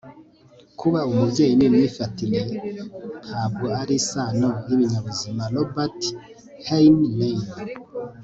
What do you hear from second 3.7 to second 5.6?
ari isano y'ibinyabuzima-